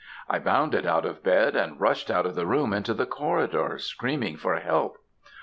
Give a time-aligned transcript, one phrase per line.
[0.27, 4.35] I bounded out of bed, and rushed out of the room into the corridor, screaming
[4.35, 4.97] for help.